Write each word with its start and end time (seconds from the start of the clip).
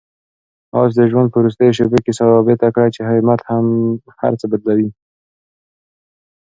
آس 0.79 0.91
د 0.97 1.01
ژوند 1.11 1.27
په 1.31 1.37
وروستیو 1.41 1.75
شېبو 1.77 1.97
کې 2.05 2.11
ثابته 2.19 2.67
کړه 2.75 2.87
چې 2.95 3.01
همت 3.09 3.39
هر 4.21 4.33
څه 4.39 4.45
بدلوي. 4.51 4.89